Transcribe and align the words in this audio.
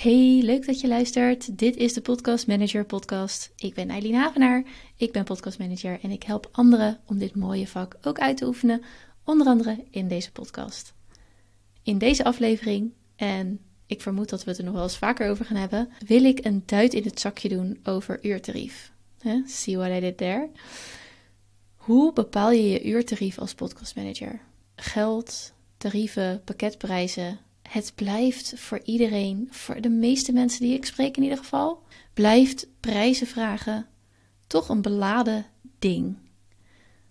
Hey, 0.00 0.40
leuk 0.42 0.66
dat 0.66 0.80
je 0.80 0.88
luistert. 0.88 1.58
Dit 1.58 1.76
is 1.76 1.92
de 1.92 2.00
Podcast 2.00 2.46
Manager 2.46 2.84
Podcast. 2.84 3.52
Ik 3.56 3.74
ben 3.74 3.88
Eileen 3.88 4.14
Havenaar, 4.14 4.64
ik 4.96 5.12
ben 5.12 5.24
podcast 5.24 5.58
manager 5.58 5.98
en 6.02 6.10
ik 6.10 6.22
help 6.22 6.48
anderen 6.52 7.00
om 7.06 7.18
dit 7.18 7.34
mooie 7.34 7.66
vak 7.66 7.96
ook 8.02 8.18
uit 8.18 8.36
te 8.36 8.46
oefenen, 8.46 8.82
onder 9.24 9.46
andere 9.46 9.84
in 9.90 10.08
deze 10.08 10.32
podcast. 10.32 10.94
In 11.82 11.98
deze 11.98 12.24
aflevering, 12.24 12.92
en 13.16 13.60
ik 13.86 14.00
vermoed 14.00 14.28
dat 14.28 14.44
we 14.44 14.50
het 14.50 14.58
er 14.58 14.64
nog 14.64 14.74
wel 14.74 14.82
eens 14.82 14.98
vaker 14.98 15.30
over 15.30 15.44
gaan 15.44 15.56
hebben, 15.56 15.88
wil 16.06 16.24
ik 16.24 16.44
een 16.44 16.62
duit 16.66 16.94
in 16.94 17.04
het 17.04 17.20
zakje 17.20 17.48
doen 17.48 17.78
over 17.82 18.24
uurtarief. 18.24 18.92
Huh? 19.22 19.46
See 19.46 19.76
what 19.76 19.90
I 19.90 20.00
did 20.00 20.16
there? 20.16 20.50
Hoe 21.74 22.12
bepaal 22.12 22.50
je 22.50 22.70
je 22.70 22.84
uurtarief 22.84 23.38
als 23.38 23.54
podcastmanager? 23.54 24.40
Geld, 24.76 25.52
tarieven, 25.76 26.42
pakketprijzen. 26.44 27.38
Het 27.70 27.92
blijft 27.94 28.52
voor 28.56 28.80
iedereen, 28.84 29.48
voor 29.50 29.80
de 29.80 29.88
meeste 29.88 30.32
mensen 30.32 30.60
die 30.60 30.74
ik 30.74 30.86
spreek 30.86 31.16
in 31.16 31.22
ieder 31.22 31.38
geval, 31.38 31.82
blijft 32.14 32.66
prijzen 32.80 33.26
vragen 33.26 33.86
toch 34.46 34.68
een 34.68 34.82
beladen 34.82 35.46
ding. 35.78 36.16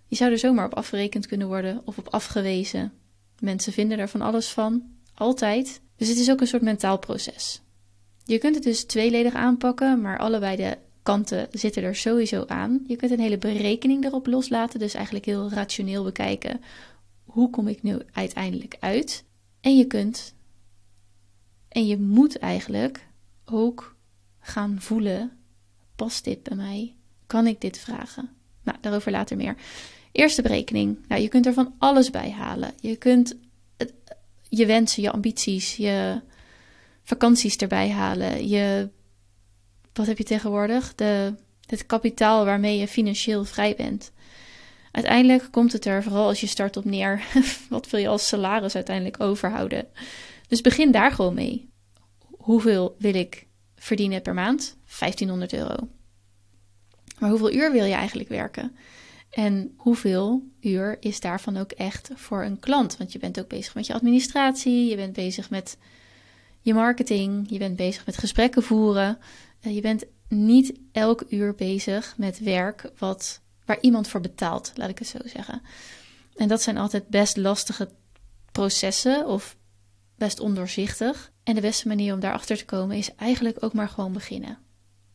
Je 0.06 0.16
zou 0.16 0.30
er 0.30 0.38
zomaar 0.38 0.64
op 0.64 0.74
afgerekend 0.74 1.26
kunnen 1.26 1.46
worden 1.46 1.82
of 1.84 1.98
op 1.98 2.08
afgewezen. 2.08 2.92
Mensen 3.38 3.72
vinden 3.72 3.98
er 3.98 4.08
van 4.08 4.20
alles 4.20 4.48
van, 4.48 4.82
altijd. 5.14 5.80
Dus 5.96 6.08
het 6.08 6.18
is 6.18 6.30
ook 6.30 6.40
een 6.40 6.46
soort 6.46 6.62
mentaal 6.62 6.98
proces. 6.98 7.60
Je 8.24 8.38
kunt 8.38 8.54
het 8.54 8.64
dus 8.64 8.84
tweeledig 8.84 9.34
aanpakken, 9.34 10.00
maar 10.00 10.18
allebei 10.18 10.56
de 10.56 10.78
kanten 11.02 11.48
zitten 11.50 11.82
er 11.82 11.96
sowieso 11.96 12.44
aan. 12.46 12.84
Je 12.86 12.96
kunt 12.96 13.10
een 13.10 13.20
hele 13.20 13.38
berekening 13.38 14.04
erop 14.04 14.26
loslaten, 14.26 14.78
dus 14.78 14.94
eigenlijk 14.94 15.24
heel 15.24 15.50
rationeel 15.50 16.04
bekijken 16.04 16.60
hoe 17.24 17.50
kom 17.50 17.68
ik 17.68 17.82
nu 17.82 17.98
uiteindelijk 18.12 18.76
uit. 18.80 19.24
En 19.60 19.76
je 19.76 19.84
kunt 19.84 20.34
en 21.70 21.86
je 21.86 21.98
moet 21.98 22.38
eigenlijk 22.38 23.06
ook 23.44 23.96
gaan 24.40 24.76
voelen: 24.80 25.32
past 25.96 26.24
dit 26.24 26.42
bij 26.42 26.56
mij? 26.56 26.94
Kan 27.26 27.46
ik 27.46 27.60
dit 27.60 27.78
vragen? 27.78 28.30
Nou, 28.62 28.78
daarover 28.80 29.10
later 29.10 29.36
meer. 29.36 29.56
Eerste 30.12 30.42
berekening. 30.42 30.98
Nou, 31.08 31.22
je 31.22 31.28
kunt 31.28 31.46
er 31.46 31.52
van 31.52 31.74
alles 31.78 32.10
bij 32.10 32.30
halen. 32.30 32.72
Je 32.80 32.96
kunt 32.96 33.36
je 34.50 34.66
wensen, 34.66 35.02
je 35.02 35.10
ambities, 35.10 35.76
je 35.76 36.20
vakanties 37.02 37.56
erbij 37.56 37.90
halen. 37.90 38.48
Je, 38.48 38.88
wat 39.92 40.06
heb 40.06 40.18
je 40.18 40.24
tegenwoordig? 40.24 40.94
De, 40.94 41.34
het 41.66 41.86
kapitaal 41.86 42.44
waarmee 42.44 42.78
je 42.78 42.88
financieel 42.88 43.44
vrij 43.44 43.74
bent. 43.76 44.12
Uiteindelijk 44.92 45.48
komt 45.50 45.72
het 45.72 45.84
er, 45.84 46.02
vooral 46.02 46.26
als 46.26 46.40
je 46.40 46.46
start 46.46 46.76
op 46.76 46.84
neer, 46.84 47.24
wat 47.68 47.90
wil 47.90 48.00
je 48.00 48.08
als 48.08 48.28
salaris 48.28 48.74
uiteindelijk 48.74 49.20
overhouden? 49.20 49.86
Dus 50.50 50.60
begin 50.60 50.90
daar 50.90 51.12
gewoon 51.12 51.34
mee. 51.34 51.70
Hoeveel 52.36 52.96
wil 52.98 53.14
ik 53.14 53.46
verdienen 53.74 54.22
per 54.22 54.34
maand? 54.34 54.76
1500 54.98 55.52
euro. 55.52 55.88
Maar 57.18 57.30
hoeveel 57.30 57.52
uur 57.52 57.72
wil 57.72 57.84
je 57.84 57.94
eigenlijk 57.94 58.28
werken? 58.28 58.76
En 59.30 59.74
hoeveel 59.76 60.42
uur 60.60 60.96
is 61.00 61.20
daarvan 61.20 61.56
ook 61.56 61.70
echt 61.70 62.10
voor 62.14 62.44
een 62.44 62.58
klant? 62.58 62.96
Want 62.96 63.12
je 63.12 63.18
bent 63.18 63.40
ook 63.40 63.48
bezig 63.48 63.74
met 63.74 63.86
je 63.86 63.94
administratie, 63.94 64.88
je 64.88 64.96
bent 64.96 65.12
bezig 65.12 65.50
met 65.50 65.76
je 66.60 66.74
marketing, 66.74 67.50
je 67.50 67.58
bent 67.58 67.76
bezig 67.76 68.06
met 68.06 68.18
gesprekken 68.18 68.62
voeren. 68.62 69.18
Eh, 69.60 69.74
je 69.74 69.80
bent 69.80 70.04
niet 70.28 70.72
elk 70.92 71.24
uur 71.28 71.54
bezig 71.54 72.14
met 72.16 72.38
werk 72.38 72.90
wat, 72.98 73.40
waar 73.64 73.80
iemand 73.80 74.08
voor 74.08 74.20
betaalt, 74.20 74.72
laat 74.74 74.88
ik 74.88 74.98
het 74.98 75.08
zo 75.08 75.18
zeggen. 75.24 75.62
En 76.36 76.48
dat 76.48 76.62
zijn 76.62 76.76
altijd 76.76 77.08
best 77.08 77.36
lastige 77.36 77.90
processen 78.52 79.26
of 79.26 79.56
best 80.20 80.40
ondoorzichtig. 80.40 81.32
En 81.44 81.54
de 81.54 81.60
beste 81.60 81.88
manier 81.88 82.14
om 82.14 82.20
daarachter 82.20 82.56
te 82.56 82.64
komen 82.64 82.96
is 82.96 83.14
eigenlijk 83.14 83.56
ook 83.60 83.72
maar 83.72 83.88
gewoon 83.88 84.12
beginnen. 84.12 84.58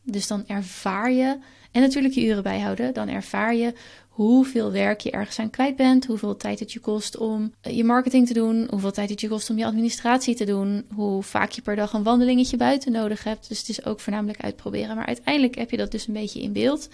Dus 0.04 0.28
dan 0.28 0.48
ervaar 0.48 1.12
je, 1.12 1.40
en 1.72 1.82
natuurlijk 1.82 2.14
je 2.14 2.26
uren 2.26 2.44
bijhouden, 2.44 2.94
dan 2.94 3.08
ervaar 3.08 3.56
je 3.56 3.74
hoeveel 4.10 4.72
werk 4.72 5.00
je 5.00 5.12
ergens 5.12 5.40
aan 5.40 5.50
kwijt 5.50 5.76
bent, 5.76 6.06
hoeveel 6.06 6.38
tijd 6.38 6.60
het 6.60 6.74
je 6.74 6.80
kost 6.80 7.18
om 7.18 7.54
eh, 7.62 7.78
je 7.78 7.84
marketing 7.84 8.28
te 8.28 8.34
doen, 8.34 8.68
hoeveel 8.70 8.92
tijd 8.92 9.10
het 9.10 9.22
je 9.22 9.28
kost 9.28 9.50
om 9.50 9.58
je 9.58 9.66
administratie 9.66 10.36
te 10.36 10.46
doen, 10.46 10.86
hoe 10.94 11.24
vaak 11.24 11.52
je 11.52 11.62
per 11.62 11.76
dag 11.76 11.94
een 11.94 12.04
wandelingetje 12.04 12.58
buiten 12.58 12.92
nodig 12.92 13.24
hebt. 13.24 13.48
Dus 13.48 13.60
het 13.60 13.70
is 13.70 13.86
ook 13.86 14.00
voornamelijk 14.00 14.42
uitproberen. 14.42 14.96
Maar 14.96 15.06
uiteindelijk 15.06 15.56
heb 15.56 15.72
je 15.72 15.78
dat 15.78 15.92
dus 15.92 16.08
een 16.08 16.14
beetje 16.14 16.42
in 16.42 16.54
beeld 16.54 16.90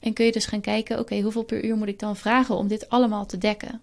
en 0.00 0.12
kun 0.12 0.24
je 0.24 0.32
dus 0.32 0.46
gaan 0.46 0.60
kijken, 0.60 0.98
oké, 0.98 1.20
hoeveel 1.20 1.44
per 1.44 1.64
uur 1.64 1.76
moet 1.76 1.88
ik 1.88 1.98
dan 1.98 2.16
vragen 2.16 2.56
om 2.56 2.68
dit 2.68 2.88
allemaal 2.88 3.26
te 3.26 3.38
dekken? 3.38 3.80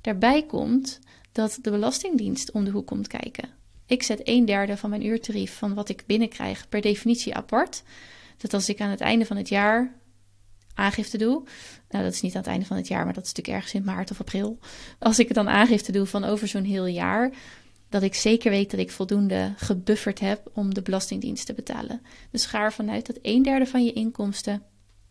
Daarbij 0.00 0.42
komt 0.42 0.98
dat 1.32 1.58
de 1.62 1.70
Belastingdienst 1.70 2.50
om 2.50 2.64
de 2.64 2.70
hoek 2.70 2.86
komt 2.86 3.06
kijken. 3.06 3.48
Ik 3.86 4.02
zet 4.02 4.20
een 4.24 4.44
derde 4.44 4.76
van 4.76 4.90
mijn 4.90 5.06
uurtarief 5.06 5.56
van 5.56 5.74
wat 5.74 5.88
ik 5.88 6.02
binnenkrijg 6.06 6.68
per 6.68 6.80
definitie 6.80 7.34
apart. 7.34 7.82
Dat 8.36 8.54
als 8.54 8.68
ik 8.68 8.80
aan 8.80 8.90
het 8.90 9.00
einde 9.00 9.26
van 9.26 9.36
het 9.36 9.48
jaar 9.48 9.94
aangifte 10.74 11.18
doe. 11.18 11.42
Nou, 11.88 12.04
dat 12.04 12.12
is 12.12 12.20
niet 12.20 12.34
aan 12.34 12.40
het 12.40 12.50
einde 12.50 12.66
van 12.66 12.76
het 12.76 12.88
jaar, 12.88 13.04
maar 13.04 13.14
dat 13.14 13.24
is 13.24 13.28
natuurlijk 13.28 13.56
ergens 13.56 13.74
in 13.74 13.84
maart 13.84 14.10
of 14.10 14.20
april. 14.20 14.58
Als 14.98 15.18
ik 15.18 15.34
dan 15.34 15.48
aangifte 15.48 15.92
doe 15.92 16.06
van 16.06 16.24
over 16.24 16.48
zo'n 16.48 16.64
heel 16.64 16.86
jaar, 16.86 17.32
dat 17.88 18.02
ik 18.02 18.14
zeker 18.14 18.50
weet 18.50 18.70
dat 18.70 18.80
ik 18.80 18.90
voldoende 18.90 19.52
gebufferd 19.56 20.20
heb 20.20 20.50
om 20.52 20.74
de 20.74 20.82
Belastingdienst 20.82 21.46
te 21.46 21.54
betalen. 21.54 22.02
Dus 22.30 22.46
ga 22.46 22.60
ervan 22.60 22.90
uit 22.90 23.06
dat 23.06 23.18
een 23.22 23.42
derde 23.42 23.66
van 23.66 23.84
je 23.84 23.92
inkomsten 23.92 24.62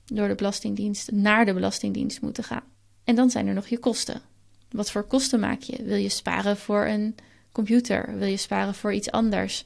door 0.05 0.27
de 0.27 0.35
Belastingdienst 0.35 1.11
naar 1.11 1.45
de 1.45 1.53
Belastingdienst 1.53 2.21
moeten 2.21 2.43
gaan. 2.43 2.63
En 3.03 3.15
dan 3.15 3.29
zijn 3.29 3.47
er 3.47 3.53
nog 3.53 3.67
je 3.67 3.79
kosten. 3.79 4.21
Wat 4.71 4.91
voor 4.91 5.03
kosten 5.03 5.39
maak 5.39 5.61
je? 5.61 5.83
Wil 5.83 5.97
je 5.97 6.09
sparen 6.09 6.57
voor 6.57 6.85
een 6.85 7.15
computer? 7.51 8.17
Wil 8.17 8.27
je 8.27 8.37
sparen 8.37 8.75
voor 8.75 8.93
iets 8.93 9.11
anders? 9.11 9.63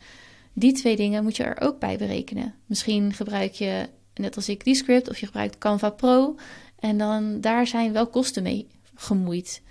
Die 0.53 0.73
twee 0.73 0.95
dingen 0.95 1.23
moet 1.23 1.37
je 1.37 1.43
er 1.43 1.61
ook 1.61 1.79
bij 1.79 1.97
berekenen. 1.97 2.53
Misschien 2.65 3.13
gebruik 3.13 3.53
je, 3.53 3.89
net 4.13 4.35
als 4.35 4.49
ik, 4.49 4.65
Descript 4.65 5.09
of 5.09 5.19
je 5.19 5.25
gebruikt 5.25 5.57
Canva 5.57 5.89
Pro. 5.89 6.35
En 6.79 6.97
dan 6.97 7.41
daar 7.41 7.67
zijn 7.67 7.93
wel 7.93 8.07
kosten 8.07 8.43
mee 8.43 8.67
gemoeid. 8.95 9.61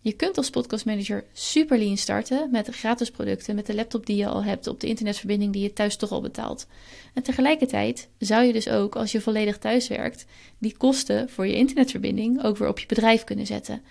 Je 0.00 0.12
kunt 0.12 0.36
als 0.36 0.50
podcastmanager 0.50 1.24
super 1.32 1.78
lean 1.78 1.96
starten 1.96 2.50
met 2.50 2.68
gratis 2.68 3.10
producten, 3.10 3.54
met 3.54 3.66
de 3.66 3.74
laptop 3.74 4.06
die 4.06 4.16
je 4.16 4.26
al 4.26 4.44
hebt, 4.44 4.66
op 4.66 4.80
de 4.80 4.86
internetverbinding 4.86 5.52
die 5.52 5.62
je 5.62 5.72
thuis 5.72 5.96
toch 5.96 6.10
al 6.10 6.20
betaalt. 6.20 6.66
En 7.14 7.22
tegelijkertijd 7.22 8.08
zou 8.18 8.44
je 8.44 8.52
dus 8.52 8.68
ook, 8.68 8.96
als 8.96 9.12
je 9.12 9.20
volledig 9.20 9.58
thuis 9.58 9.88
werkt, 9.88 10.24
die 10.58 10.76
kosten 10.76 11.28
voor 11.28 11.46
je 11.46 11.54
internetverbinding 11.54 12.44
ook 12.44 12.56
weer 12.56 12.68
op 12.68 12.78
je 12.78 12.86
bedrijf 12.86 13.24
kunnen 13.24 13.46
zetten. 13.46 13.82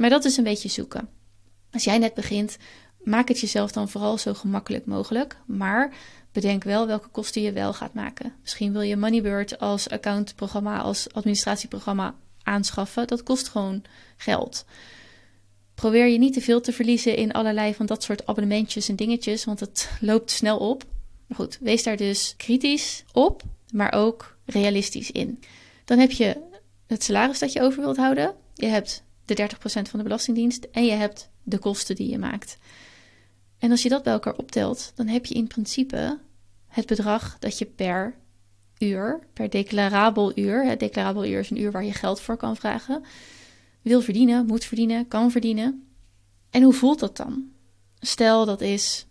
Maar 0.00 0.10
dat 0.10 0.24
is 0.24 0.36
een 0.36 0.44
beetje 0.44 0.68
zoeken. 0.68 1.08
Als 1.70 1.84
jij 1.84 1.98
net 1.98 2.14
begint, 2.14 2.56
maak 3.02 3.28
het 3.28 3.40
jezelf 3.40 3.72
dan 3.72 3.88
vooral 3.88 4.18
zo 4.18 4.34
gemakkelijk 4.34 4.86
mogelijk. 4.86 5.36
Maar 5.46 5.94
bedenk 6.32 6.64
wel 6.64 6.86
welke 6.86 7.08
kosten 7.08 7.42
je 7.42 7.52
wel 7.52 7.72
gaat 7.72 7.94
maken. 7.94 8.32
Misschien 8.42 8.72
wil 8.72 8.80
je 8.80 8.96
Moneybird 8.96 9.58
als 9.58 9.88
accountprogramma, 9.88 10.78
als 10.78 11.12
administratieprogramma 11.12 12.14
aanschaffen. 12.42 13.06
Dat 13.06 13.22
kost 13.22 13.48
gewoon 13.48 13.82
geld. 14.16 14.64
Probeer 15.74 16.06
je 16.06 16.18
niet 16.18 16.32
te 16.32 16.40
veel 16.40 16.60
te 16.60 16.72
verliezen 16.72 17.16
in 17.16 17.32
allerlei 17.32 17.74
van 17.74 17.86
dat 17.86 18.02
soort 18.02 18.26
abonnementjes 18.26 18.88
en 18.88 18.96
dingetjes, 18.96 19.44
want 19.44 19.60
het 19.60 19.90
loopt 20.00 20.30
snel 20.30 20.58
op. 20.58 20.84
Maar 21.26 21.38
goed, 21.38 21.58
wees 21.60 21.82
daar 21.82 21.96
dus 21.96 22.34
kritisch 22.36 23.04
op, 23.12 23.42
maar 23.72 23.92
ook 23.92 24.36
realistisch 24.44 25.10
in. 25.10 25.42
Dan 25.84 25.98
heb 25.98 26.10
je 26.10 26.36
het 26.86 27.04
salaris 27.04 27.38
dat 27.38 27.52
je 27.52 27.62
over 27.62 27.82
wilt 27.82 27.96
houden. 27.96 28.34
Je 28.54 28.66
hebt 28.66 29.02
de 29.36 29.48
30% 29.50 29.58
van 29.62 29.98
de 29.98 30.02
Belastingdienst 30.02 30.66
en 30.72 30.84
je 30.84 30.92
hebt 30.92 31.30
de 31.42 31.58
kosten 31.58 31.94
die 31.94 32.10
je 32.10 32.18
maakt. 32.18 32.58
En 33.58 33.70
als 33.70 33.82
je 33.82 33.88
dat 33.88 34.02
bij 34.02 34.12
elkaar 34.12 34.36
optelt, 34.36 34.92
dan 34.94 35.06
heb 35.06 35.26
je 35.26 35.34
in 35.34 35.46
principe 35.46 36.18
het 36.66 36.86
bedrag 36.86 37.36
dat 37.38 37.58
je 37.58 37.66
per 37.66 38.14
uur, 38.78 39.26
per 39.32 39.50
declarabel 39.50 40.38
uur, 40.38 40.64
het 40.66 40.80
declarabel 40.80 41.24
uur 41.24 41.38
is 41.38 41.50
een 41.50 41.60
uur 41.60 41.72
waar 41.72 41.84
je 41.84 41.92
geld 41.92 42.20
voor 42.20 42.36
kan 42.36 42.56
vragen, 42.56 43.04
wil 43.82 44.00
verdienen, 44.00 44.46
moet 44.46 44.64
verdienen, 44.64 45.08
kan 45.08 45.30
verdienen. 45.30 45.86
En 46.50 46.62
hoe 46.62 46.72
voelt 46.72 46.98
dat 46.98 47.16
dan? 47.16 47.48
Stel 47.98 48.44
dat 48.44 48.60
is 48.60 49.06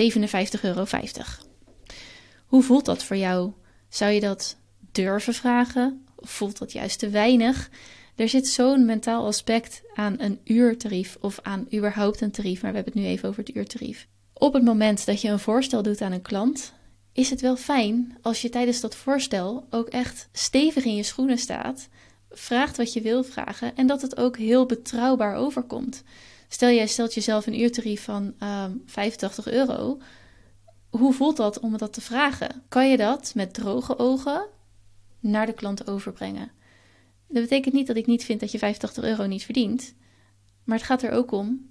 57,50 0.00 0.60
euro. 0.62 0.86
Hoe 2.46 2.62
voelt 2.62 2.84
dat 2.84 3.04
voor 3.04 3.16
jou? 3.16 3.52
Zou 3.88 4.12
je 4.12 4.20
dat 4.20 4.56
durven 4.92 5.34
vragen? 5.34 6.06
Of 6.16 6.30
voelt 6.30 6.58
dat 6.58 6.72
juist 6.72 6.98
te 6.98 7.08
weinig? 7.08 7.70
Er 8.18 8.28
zit 8.28 8.48
zo'n 8.48 8.84
mentaal 8.84 9.26
aspect 9.26 9.82
aan 9.94 10.14
een 10.18 10.40
uurtarief 10.44 11.16
of 11.20 11.38
aan 11.42 11.66
überhaupt 11.74 12.20
een 12.20 12.30
tarief, 12.30 12.62
maar 12.62 12.70
we 12.70 12.76
hebben 12.76 12.94
het 12.94 13.02
nu 13.02 13.08
even 13.08 13.28
over 13.28 13.44
het 13.44 13.56
uurtarief. 13.56 14.08
Op 14.32 14.52
het 14.52 14.64
moment 14.64 15.06
dat 15.06 15.20
je 15.20 15.28
een 15.28 15.38
voorstel 15.38 15.82
doet 15.82 16.00
aan 16.00 16.12
een 16.12 16.22
klant, 16.22 16.72
is 17.12 17.30
het 17.30 17.40
wel 17.40 17.56
fijn 17.56 18.18
als 18.22 18.42
je 18.42 18.48
tijdens 18.48 18.80
dat 18.80 18.94
voorstel 18.94 19.66
ook 19.70 19.88
echt 19.88 20.28
stevig 20.32 20.84
in 20.84 20.94
je 20.94 21.02
schoenen 21.02 21.38
staat, 21.38 21.88
vraagt 22.30 22.76
wat 22.76 22.92
je 22.92 23.00
wil 23.00 23.24
vragen 23.24 23.76
en 23.76 23.86
dat 23.86 24.02
het 24.02 24.16
ook 24.16 24.36
heel 24.36 24.66
betrouwbaar 24.66 25.34
overkomt. 25.34 26.02
Stel 26.48 26.70
jij 26.70 26.86
stelt 26.86 27.14
jezelf 27.14 27.46
een 27.46 27.60
uurtarief 27.60 28.04
van 28.04 28.22
um, 28.24 28.34
ehm, 28.38 28.72
85 28.86 29.48
euro. 29.48 29.98
Hoe 30.90 31.12
voelt 31.12 31.36
dat 31.36 31.60
om 31.60 31.76
dat 31.76 31.92
te 31.92 32.00
vragen? 32.00 32.62
Kan 32.68 32.90
je 32.90 32.96
dat 32.96 33.32
met 33.34 33.54
droge 33.54 33.98
ogen 33.98 34.46
naar 35.20 35.46
de 35.46 35.52
klant 35.52 35.88
overbrengen? 35.90 36.56
Dat 37.28 37.42
betekent 37.42 37.74
niet 37.74 37.86
dat 37.86 37.96
ik 37.96 38.06
niet 38.06 38.24
vind 38.24 38.40
dat 38.40 38.52
je 38.52 38.58
85 38.58 39.04
euro 39.04 39.26
niet 39.26 39.44
verdient. 39.44 39.94
Maar 40.64 40.76
het 40.76 40.86
gaat 40.86 41.02
er 41.02 41.10
ook 41.10 41.30
om: 41.30 41.70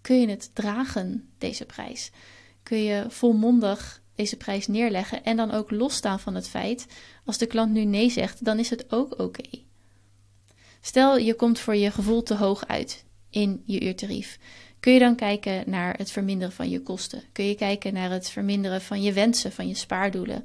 kun 0.00 0.20
je 0.20 0.28
het 0.28 0.50
dragen, 0.54 1.28
deze 1.38 1.64
prijs? 1.64 2.10
kun 2.68 2.82
je 2.82 3.04
volmondig 3.08 4.02
deze 4.14 4.36
prijs 4.36 4.66
neerleggen 4.66 5.24
en 5.24 5.36
dan 5.36 5.50
ook 5.50 5.70
losstaan 5.70 6.20
van 6.20 6.34
het 6.34 6.48
feit, 6.48 6.86
als 7.24 7.38
de 7.38 7.46
klant 7.46 7.72
nu 7.72 7.84
nee 7.84 8.10
zegt, 8.10 8.44
dan 8.44 8.58
is 8.58 8.70
het 8.70 8.92
ook 8.92 9.18
oké. 9.20 9.48
Stel 10.80 11.18
je 11.18 11.34
komt 11.34 11.58
voor 11.58 11.76
je 11.76 11.90
gevoel 11.90 12.22
te 12.22 12.34
hoog 12.34 12.66
uit 12.66 13.04
in 13.30 13.62
je 13.64 13.80
uurtarief. 13.80 14.38
Kun 14.80 14.92
je 14.92 14.98
dan 14.98 15.16
kijken 15.16 15.62
naar 15.66 15.96
het 15.96 16.10
verminderen 16.10 16.52
van 16.52 16.70
je 16.70 16.82
kosten? 16.82 17.22
Kun 17.32 17.44
je 17.44 17.54
kijken 17.54 17.92
naar 17.92 18.10
het 18.10 18.30
verminderen 18.30 18.80
van 18.80 19.02
je 19.02 19.12
wensen, 19.12 19.52
van 19.52 19.68
je 19.68 19.74
spaardoelen? 19.74 20.44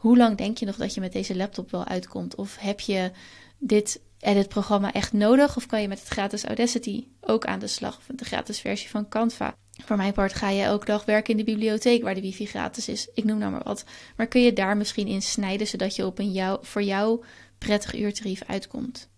Hoe 0.00 0.16
lang 0.16 0.36
denk 0.36 0.58
je 0.58 0.66
nog 0.66 0.76
dat 0.76 0.94
je 0.94 1.00
met 1.00 1.12
deze 1.12 1.36
laptop 1.36 1.70
wel 1.70 1.84
uitkomt? 1.84 2.34
Of 2.34 2.56
heb 2.58 2.80
je 2.80 3.10
dit 3.58 4.00
edit-programma 4.18 4.92
echt 4.92 5.12
nodig? 5.12 5.56
Of 5.56 5.66
kan 5.66 5.82
je 5.82 5.88
met 5.88 5.98
het 5.98 6.08
gratis 6.08 6.44
Audacity 6.44 7.06
ook 7.20 7.44
aan 7.44 7.58
de 7.58 7.66
slag? 7.66 7.96
Of 7.96 8.06
de 8.16 8.24
gratis 8.24 8.60
versie 8.60 8.88
van 8.88 9.08
Canva? 9.08 9.54
Voor 9.84 9.96
mijn 9.96 10.12
part 10.12 10.34
ga 10.34 10.50
je 10.50 10.62
elke 10.62 10.84
dag 10.84 11.04
werken 11.04 11.30
in 11.30 11.36
de 11.36 11.52
bibliotheek 11.52 12.02
waar 12.02 12.14
de 12.14 12.20
wifi 12.20 12.46
gratis 12.46 12.88
is. 12.88 13.08
Ik 13.14 13.24
noem 13.24 13.38
nou 13.38 13.50
maar 13.50 13.62
wat. 13.62 13.84
Maar 14.16 14.26
kun 14.26 14.40
je 14.40 14.52
daar 14.52 14.76
misschien 14.76 15.06
in 15.06 15.22
snijden 15.22 15.66
zodat 15.66 15.96
je 15.96 16.06
op 16.06 16.18
een 16.18 16.32
jou, 16.32 16.58
voor 16.62 16.82
jou 16.82 17.24
prettig 17.58 17.98
uurtarief 17.98 18.42
uitkomt? 18.46 19.08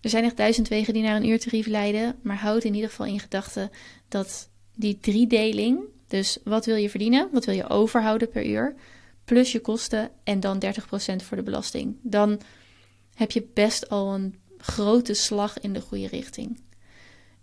Er 0.00 0.10
zijn 0.10 0.24
echt 0.24 0.36
duizend 0.36 0.68
wegen 0.68 0.92
die 0.94 1.02
naar 1.02 1.16
een 1.16 1.28
uurtarief 1.28 1.66
leiden, 1.66 2.16
maar 2.22 2.36
houd 2.36 2.64
in 2.64 2.74
ieder 2.74 2.90
geval 2.90 3.06
in 3.06 3.20
gedachten 3.20 3.70
dat 4.08 4.48
die 4.74 4.98
driedeling, 5.00 5.80
dus 6.08 6.38
wat 6.44 6.66
wil 6.66 6.76
je 6.76 6.90
verdienen, 6.90 7.28
wat 7.32 7.44
wil 7.44 7.54
je 7.54 7.68
overhouden 7.68 8.28
per 8.28 8.46
uur, 8.46 8.74
plus 9.24 9.52
je 9.52 9.60
kosten 9.60 10.10
en 10.24 10.40
dan 10.40 10.62
30% 10.64 10.68
voor 11.16 11.36
de 11.36 11.42
belasting. 11.42 11.96
Dan 12.02 12.40
heb 13.14 13.30
je 13.30 13.46
best 13.54 13.88
al 13.88 14.14
een 14.14 14.34
grote 14.58 15.14
slag 15.14 15.60
in 15.60 15.72
de 15.72 15.80
goede 15.80 16.06
richting. 16.06 16.60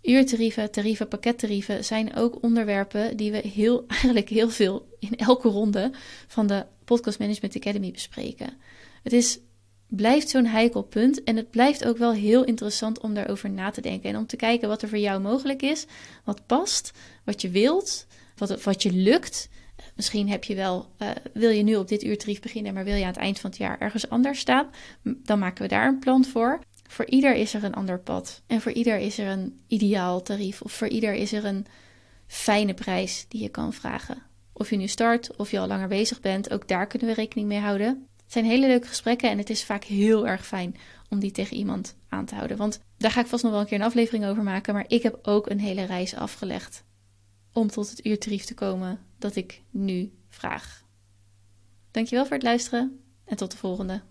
Uurtarieven, 0.02 0.70
tarieven, 0.70 1.08
pakkettarieven 1.08 1.84
zijn 1.84 2.14
ook 2.14 2.42
onderwerpen 2.42 3.16
die 3.16 3.32
we 3.32 3.38
heel, 3.38 3.84
eigenlijk 3.88 4.28
heel 4.28 4.50
veel 4.50 4.88
in 4.98 5.16
elke 5.16 5.48
ronde 5.48 5.90
van 6.26 6.46
de 6.46 6.66
Podcast 6.84 7.18
Management 7.18 7.56
Academy 7.56 7.90
bespreken. 7.90 8.56
Het 9.02 9.12
is, 9.12 9.38
blijft 9.86 10.28
zo'n 10.28 10.46
heikel 10.46 10.82
punt 10.82 11.24
en 11.24 11.36
het 11.36 11.50
blijft 11.50 11.84
ook 11.84 11.96
wel 11.96 12.12
heel 12.12 12.44
interessant 12.44 13.00
om 13.00 13.14
daarover 13.14 13.50
na 13.50 13.70
te 13.70 13.80
denken 13.80 14.10
en 14.10 14.16
om 14.16 14.26
te 14.26 14.36
kijken 14.36 14.68
wat 14.68 14.82
er 14.82 14.88
voor 14.88 14.98
jou 14.98 15.20
mogelijk 15.20 15.62
is, 15.62 15.86
wat 16.24 16.46
past, 16.46 16.92
wat 17.24 17.40
je 17.40 17.50
wilt, 17.50 18.06
wat, 18.36 18.62
wat 18.62 18.82
je 18.82 18.92
lukt. 18.92 19.48
Misschien 20.02 20.28
heb 20.28 20.44
je 20.44 20.54
wel, 20.54 20.86
uh, 20.98 21.08
wil 21.32 21.50
je 21.50 21.62
nu 21.62 21.76
op 21.76 21.88
dit 21.88 22.02
uurtarief 22.02 22.40
beginnen, 22.40 22.74
maar 22.74 22.84
wil 22.84 22.94
je 22.94 23.02
aan 23.02 23.08
het 23.08 23.16
eind 23.16 23.40
van 23.40 23.50
het 23.50 23.58
jaar 23.58 23.80
ergens 23.80 24.08
anders 24.08 24.38
staan, 24.38 24.70
dan 25.02 25.38
maken 25.38 25.62
we 25.62 25.68
daar 25.68 25.88
een 25.88 25.98
plan 25.98 26.24
voor. 26.24 26.60
Voor 26.88 27.06
ieder 27.06 27.34
is 27.34 27.54
er 27.54 27.64
een 27.64 27.74
ander 27.74 27.98
pad. 27.98 28.42
En 28.46 28.60
voor 28.60 28.72
ieder 28.72 28.98
is 28.98 29.18
er 29.18 29.26
een 29.26 29.60
ideaal 29.66 30.22
tarief. 30.22 30.62
Of 30.62 30.72
voor 30.72 30.88
ieder 30.88 31.14
is 31.14 31.32
er 31.32 31.44
een 31.44 31.66
fijne 32.26 32.74
prijs 32.74 33.24
die 33.28 33.42
je 33.42 33.48
kan 33.48 33.72
vragen. 33.72 34.22
Of 34.52 34.70
je 34.70 34.76
nu 34.76 34.86
start 34.86 35.36
of 35.36 35.50
je 35.50 35.58
al 35.58 35.66
langer 35.66 35.88
bezig 35.88 36.20
bent, 36.20 36.50
ook 36.50 36.68
daar 36.68 36.86
kunnen 36.86 37.08
we 37.08 37.14
rekening 37.14 37.48
mee 37.48 37.60
houden. 37.60 38.06
Het 38.22 38.32
zijn 38.32 38.44
hele 38.44 38.66
leuke 38.66 38.86
gesprekken 38.86 39.30
en 39.30 39.38
het 39.38 39.50
is 39.50 39.64
vaak 39.64 39.84
heel 39.84 40.26
erg 40.26 40.46
fijn 40.46 40.76
om 41.08 41.18
die 41.18 41.30
tegen 41.30 41.56
iemand 41.56 41.96
aan 42.08 42.24
te 42.24 42.34
houden. 42.34 42.56
Want 42.56 42.80
daar 42.98 43.10
ga 43.10 43.20
ik 43.20 43.26
vast 43.26 43.42
nog 43.42 43.52
wel 43.52 43.60
een 43.60 43.66
keer 43.66 43.78
een 43.78 43.86
aflevering 43.86 44.26
over 44.26 44.42
maken. 44.42 44.74
Maar 44.74 44.84
ik 44.88 45.02
heb 45.02 45.18
ook 45.22 45.50
een 45.50 45.60
hele 45.60 45.84
reis 45.84 46.14
afgelegd 46.14 46.84
om 47.52 47.68
tot 47.68 47.90
het 47.90 48.06
uurtarief 48.06 48.44
te 48.44 48.54
komen 48.54 48.98
dat 49.22 49.36
ik 49.36 49.62
nu 49.70 50.12
vraag. 50.28 50.84
Dankjewel 51.90 52.24
voor 52.24 52.34
het 52.34 52.42
luisteren 52.42 53.00
en 53.24 53.36
tot 53.36 53.50
de 53.50 53.56
volgende. 53.56 54.02